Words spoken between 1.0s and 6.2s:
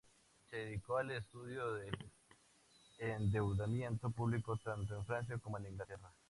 estudio del endeudamiento público tanto en Francia como en Inglaterra.